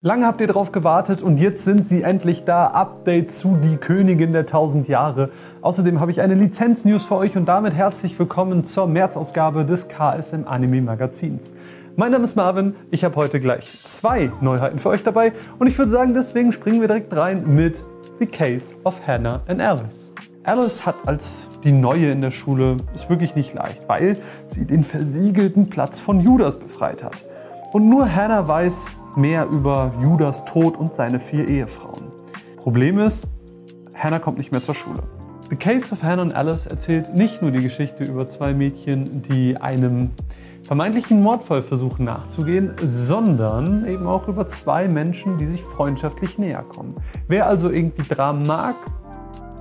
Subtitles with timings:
[0.00, 2.68] Lange habt ihr darauf gewartet und jetzt sind sie endlich da.
[2.68, 5.30] Update zu Die Königin der 1000 Jahre.
[5.60, 10.44] Außerdem habe ich eine Lizenz-News für euch und damit herzlich willkommen zur März-Ausgabe des KSM
[10.46, 11.52] Anime Magazins.
[11.96, 15.76] Mein Name ist Marvin, ich habe heute gleich zwei Neuheiten für euch dabei und ich
[15.76, 17.84] würde sagen, deswegen springen wir direkt rein mit
[18.20, 20.14] The Case of Hannah and Alice.
[20.44, 24.84] Alice hat als die Neue in der Schule es wirklich nicht leicht, weil sie den
[24.84, 27.16] versiegelten Platz von Judas befreit hat.
[27.72, 32.04] Und nur Hannah weiß, mehr über Judas Tod und seine vier Ehefrauen.
[32.56, 33.26] Problem ist,
[33.94, 35.02] Hannah kommt nicht mehr zur Schule.
[35.50, 39.56] The Case of Hannah and Alice erzählt nicht nur die Geschichte über zwei Mädchen, die
[39.56, 40.10] einem
[40.62, 46.94] vermeintlichen Mordfall versuchen nachzugehen, sondern eben auch über zwei Menschen, die sich freundschaftlich näher kommen.
[47.26, 48.74] Wer also irgendwie Dramen mag,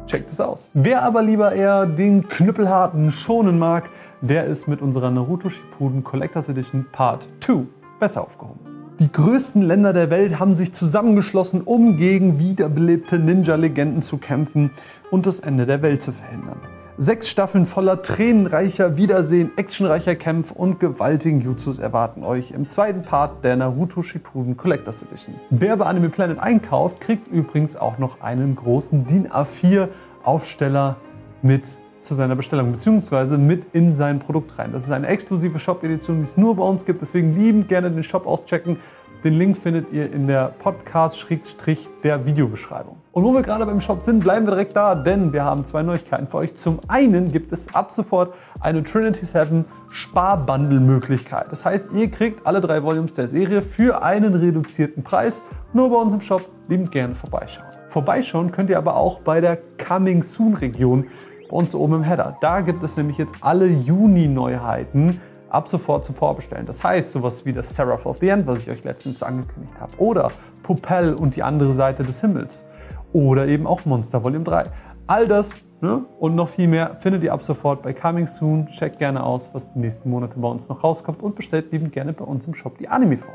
[0.06, 0.68] checkt es aus.
[0.74, 3.90] Wer aber lieber eher den knüppelharten schonen mag,
[4.22, 7.64] der ist mit unserer Naruto Shippuden Collectors Edition Part 2
[8.00, 8.77] besser aufgehoben.
[9.00, 14.72] Die größten Länder der Welt haben sich zusammengeschlossen, um gegen wiederbelebte Ninja-Legenden zu kämpfen
[15.12, 16.58] und das Ende der Welt zu verhindern.
[16.98, 23.44] Sechs Staffeln voller tränenreicher Wiedersehen, actionreicher Kämpfe und gewaltigen Jutsus erwarten euch im zweiten Part
[23.44, 25.36] der Naruto Shippuden Collectors Edition.
[25.52, 29.90] Wer bei Anime Planet einkauft, kriegt übrigens auch noch einen großen DIN A4
[30.24, 30.96] Aufsteller
[31.44, 31.78] mit
[32.08, 33.38] zu seiner Bestellung bzw.
[33.38, 34.72] mit in sein Produkt rein.
[34.72, 37.02] Das ist eine exklusive Shop-Edition, die es nur bei uns gibt.
[37.02, 38.78] Deswegen liebend gerne den Shop auschecken.
[39.24, 42.98] Den Link findet ihr in der Podcast-der Videobeschreibung.
[43.12, 45.82] Und wo wir gerade beim Shop sind, bleiben wir direkt da, denn wir haben zwei
[45.82, 46.56] Neuigkeiten für euch.
[46.56, 51.48] Zum einen gibt es ab sofort eine Trinity 7 Sparbundle-Möglichkeit.
[51.50, 55.42] Das heißt, ihr kriegt alle drei Volumes der Serie für einen reduzierten Preis.
[55.74, 57.68] Nur bei uns im Shop liebend gerne vorbeischauen.
[57.88, 61.08] Vorbeischauen könnt ihr aber auch bei der Coming Soon Region
[61.50, 62.38] bei uns oben im Header.
[62.42, 66.66] Da gibt es nämlich jetzt alle Juni-Neuheiten ab sofort zum Vorbestellen.
[66.66, 69.92] Das heißt, sowas wie das Seraph of the End, was ich euch letztens angekündigt habe,
[69.98, 70.32] oder
[70.64, 72.66] Pupel und die andere Seite des Himmels,
[73.14, 74.64] oder eben auch Monster Volume 3.
[75.08, 75.50] All das
[75.82, 78.66] ne, und noch viel mehr findet ihr ab sofort bei Coming Soon.
[78.68, 82.14] Checkt gerne aus, was die nächsten Monate bei uns noch rauskommt und bestellt liebend gerne
[82.14, 83.34] bei uns im Shop die Anime vor.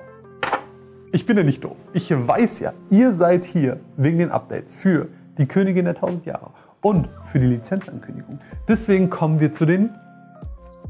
[1.13, 1.77] Ich bin ja nicht doof.
[1.93, 5.09] Ich weiß ja, ihr seid hier wegen den Updates für
[5.39, 8.39] die Königin der 1000 Jahre und für die Lizenzankündigung.
[8.69, 9.91] Deswegen kommen wir zu den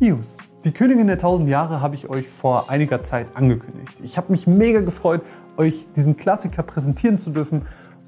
[0.00, 0.37] News.
[0.65, 3.95] Die Königin der 1000 Jahre habe ich euch vor einiger Zeit angekündigt.
[4.00, 5.23] Ich habe mich mega gefreut,
[5.56, 7.62] euch diesen Klassiker präsentieren zu dürfen.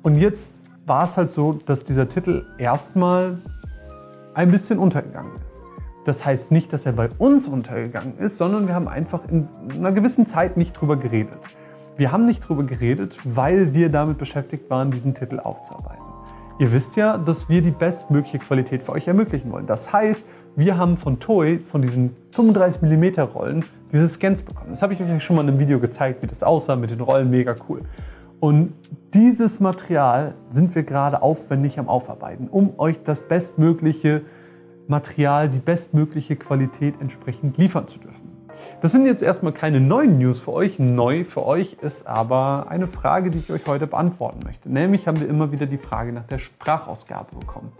[0.04, 0.54] Und jetzt
[0.86, 3.38] war es halt so, dass dieser Titel erstmal
[4.34, 5.64] ein bisschen untergegangen ist.
[6.04, 9.90] Das heißt nicht, dass er bei uns untergegangen ist, sondern wir haben einfach in einer
[9.90, 11.38] gewissen Zeit nicht drüber geredet.
[11.96, 16.13] Wir haben nicht drüber geredet, weil wir damit beschäftigt waren, diesen Titel aufzuarbeiten.
[16.56, 19.66] Ihr wisst ja, dass wir die bestmögliche Qualität für euch ermöglichen wollen.
[19.66, 20.22] Das heißt,
[20.54, 24.70] wir haben von Toei, von diesen 35 mm Rollen, diese Scans bekommen.
[24.70, 27.00] Das habe ich euch schon mal in einem Video gezeigt, wie das aussah mit den
[27.00, 27.82] Rollen, mega cool.
[28.38, 28.72] Und
[29.14, 34.22] dieses Material sind wir gerade aufwendig am Aufarbeiten, um euch das bestmögliche
[34.86, 38.23] Material, die bestmögliche Qualität entsprechend liefern zu dürfen.
[38.80, 40.78] Das sind jetzt erstmal keine neuen News für euch.
[40.78, 44.70] Neu für euch ist aber eine Frage, die ich euch heute beantworten möchte.
[44.70, 47.72] Nämlich haben wir immer wieder die Frage nach der Sprachausgabe bekommen.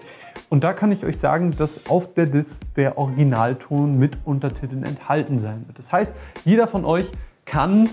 [0.49, 5.39] Und da kann ich euch sagen, dass auf der Disc der Originalton mit Untertiteln enthalten
[5.39, 5.79] sein wird.
[5.79, 6.15] Das heißt,
[6.45, 7.12] jeder von euch
[7.45, 7.89] kann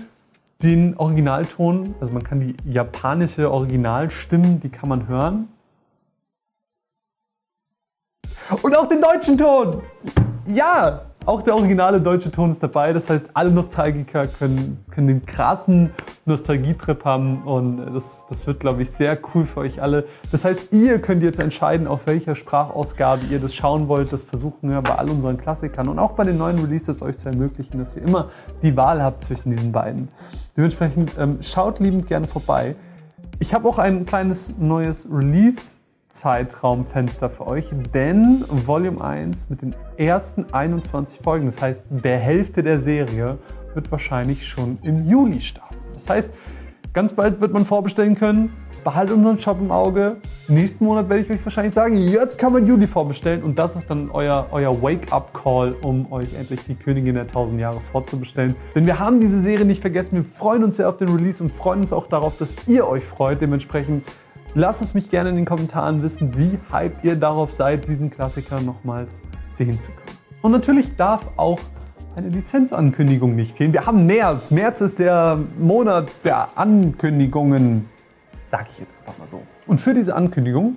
[0.62, 5.48] den Originalton, also man kann die japanische Originalstimmen, die kann man hören.
[8.62, 9.82] Und auch den deutschen Ton.
[10.46, 12.92] Ja, auch der originale deutsche Ton ist dabei.
[12.92, 15.90] Das heißt, alle Nostalgiker können, können den krassen
[16.24, 20.04] Nostalgietrip haben und das, das wird, glaube ich, sehr cool für euch alle.
[20.30, 24.12] Das heißt, ihr könnt jetzt entscheiden, auf welcher Sprachausgabe ihr das schauen wollt.
[24.12, 27.28] Das versuchen wir bei all unseren Klassikern und auch bei den neuen Releases euch zu
[27.28, 28.28] ermöglichen, dass ihr immer
[28.62, 30.08] die Wahl habt zwischen diesen beiden.
[30.56, 32.76] Dementsprechend ähm, schaut liebend gerne vorbei.
[33.38, 35.76] Ich habe auch ein kleines neues Release
[36.12, 42.62] Zeitraumfenster für euch, denn Volume 1 mit den ersten 21 Folgen, das heißt der Hälfte
[42.62, 43.38] der Serie,
[43.74, 45.76] wird wahrscheinlich schon im Juli starten.
[45.94, 46.30] Das heißt,
[46.92, 48.52] ganz bald wird man vorbestellen können.
[48.84, 50.16] Behaltet unseren Shop im Auge.
[50.48, 53.88] Nächsten Monat werde ich euch wahrscheinlich sagen, jetzt kann man Juli vorbestellen und das ist
[53.88, 58.54] dann euer, euer Wake-up-Call, um euch endlich die Königin der 1000 Jahre vorzubestellen.
[58.74, 60.16] Denn wir haben diese Serie nicht vergessen.
[60.16, 63.04] Wir freuen uns sehr auf den Release und freuen uns auch darauf, dass ihr euch
[63.04, 63.40] freut.
[63.40, 64.04] Dementsprechend
[64.54, 68.60] Lasst es mich gerne in den Kommentaren wissen, wie hyped ihr darauf seid, diesen Klassiker
[68.60, 70.18] nochmals sehen zu können.
[70.42, 71.58] Und natürlich darf auch
[72.16, 73.72] eine Lizenzankündigung nicht fehlen.
[73.72, 74.50] Wir haben März.
[74.50, 77.88] März ist der Monat der Ankündigungen,
[78.44, 79.40] sage ich jetzt einfach mal so.
[79.66, 80.76] Und für diese Ankündigung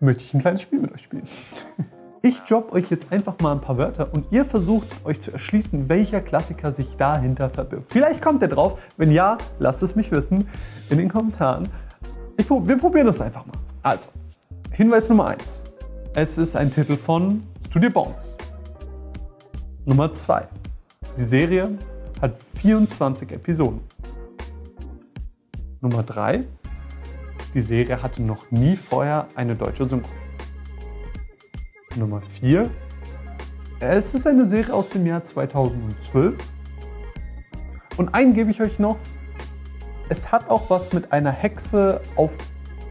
[0.00, 1.26] möchte ich ein kleines Spiel mit euch spielen.
[2.26, 5.90] Ich droppe euch jetzt einfach mal ein paar Wörter und ihr versucht euch zu erschließen,
[5.90, 7.92] welcher Klassiker sich dahinter verbirgt.
[7.92, 8.80] Vielleicht kommt ihr drauf.
[8.96, 10.48] Wenn ja, lasst es mich wissen
[10.88, 11.68] in den Kommentaren.
[12.36, 13.56] Ich, wir probieren das einfach mal.
[13.82, 14.08] Also,
[14.72, 15.64] Hinweis Nummer 1.
[16.14, 18.36] Es ist ein Titel von Studio Bones.
[19.84, 20.48] Nummer 2.
[21.16, 21.78] Die Serie
[22.20, 23.80] hat 24 Episoden.
[25.80, 26.44] Nummer 3.
[27.54, 30.10] Die Serie hatte noch nie vorher eine deutsche Synchro.
[31.94, 32.68] Nummer 4.
[33.78, 36.36] Es ist eine Serie aus dem Jahr 2012.
[37.96, 38.96] Und einen gebe ich euch noch.
[40.10, 42.36] Es hat auch was mit einer Hexe auf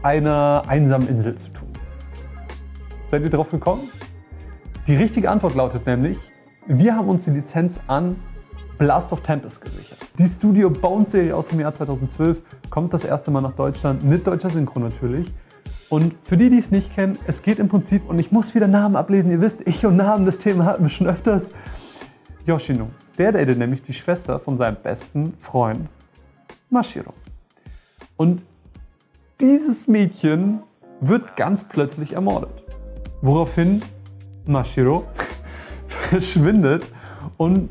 [0.02, 1.68] einer einsamen Insel zu tun.
[3.04, 3.88] Seid ihr drauf gekommen?
[4.88, 6.18] Die richtige Antwort lautet nämlich,
[6.66, 8.16] wir haben uns die Lizenz an
[8.78, 9.98] Blast of Tempest gesichert.
[10.18, 14.26] Die Studio Bones Serie aus dem Jahr 2012 kommt das erste Mal nach Deutschland mit
[14.26, 15.32] deutscher Synchro natürlich.
[15.90, 18.66] Und für die, die es nicht kennen, es geht im Prinzip, und ich muss wieder
[18.66, 21.52] Namen ablesen, ihr wisst, ich und Namen, das Thema hatten wir schon öfters.
[22.44, 25.88] Yoshino, der datet nämlich die Schwester von seinem besten Freund
[26.70, 27.12] Mashiro.
[28.16, 28.42] Und
[29.40, 30.60] dieses Mädchen
[31.00, 32.64] wird ganz plötzlich ermordet.
[33.22, 33.82] Woraufhin
[34.46, 35.04] Mashiro
[36.10, 36.90] verschwindet
[37.36, 37.70] und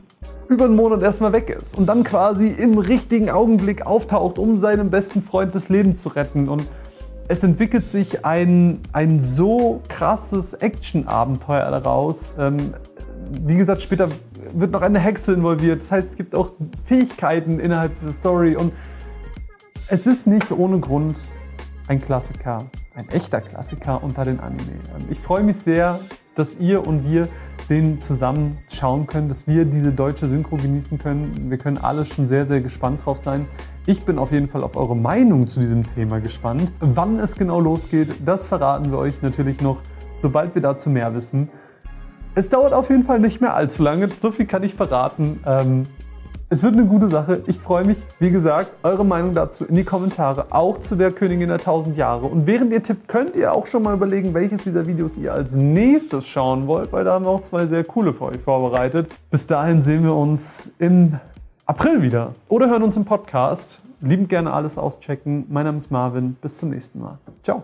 [0.49, 4.89] über einen Monat erstmal weg ist und dann quasi im richtigen Augenblick auftaucht, um seinem
[4.89, 6.49] besten Freund das Leben zu retten.
[6.49, 6.69] Und
[7.27, 12.35] es entwickelt sich ein, ein so krasses Action-Abenteuer daraus.
[12.37, 12.73] Ähm,
[13.31, 14.09] wie gesagt, später
[14.53, 15.81] wird noch eine Hexe involviert.
[15.81, 16.53] Das heißt, es gibt auch
[16.83, 18.55] Fähigkeiten innerhalb dieser Story.
[18.55, 18.73] Und
[19.87, 21.19] es ist nicht ohne Grund
[21.87, 22.65] ein Klassiker,
[22.95, 24.71] ein echter Klassiker unter den Anime.
[24.71, 25.99] Ähm, ich freue mich sehr,
[26.35, 27.27] dass ihr und wir
[27.69, 31.49] den zusammen schauen können, dass wir diese deutsche Synchro genießen können.
[31.49, 33.47] Wir können alle schon sehr, sehr gespannt drauf sein.
[33.85, 36.71] Ich bin auf jeden Fall auf eure Meinung zu diesem Thema gespannt.
[36.79, 39.81] Wann es genau losgeht, das verraten wir euch natürlich noch,
[40.17, 41.49] sobald wir dazu mehr wissen.
[42.35, 45.39] Es dauert auf jeden Fall nicht mehr allzu lange, so viel kann ich verraten.
[45.45, 45.85] Ähm,
[46.49, 47.43] es wird eine gute Sache.
[47.47, 51.49] Ich freue mich, wie gesagt, eure Meinung dazu in die Kommentare, auch zu der Königin
[51.49, 52.25] der 1000 Jahre.
[52.25, 55.55] Und während ihr tippt, könnt ihr auch schon mal überlegen, welches dieser Videos ihr als
[55.55, 59.15] nächstes schauen wollt, weil da haben wir auch zwei sehr coole für euch vorbereitet.
[59.29, 61.19] Bis dahin sehen wir uns im
[61.65, 63.79] April wieder oder hören uns im Podcast.
[64.01, 65.45] Liebend gerne alles auschecken.
[65.49, 66.35] Mein Name ist Marvin.
[66.41, 67.17] Bis zum nächsten Mal.
[67.43, 67.63] Ciao.